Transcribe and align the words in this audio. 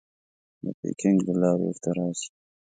د 0.63 0.65
پیکنګ 0.79 1.17
له 1.27 1.33
لارې 1.41 1.63
ورته 1.67 1.89
راسې. 1.97 2.29